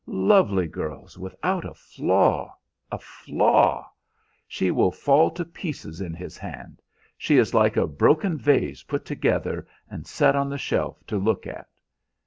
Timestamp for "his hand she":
6.15-7.37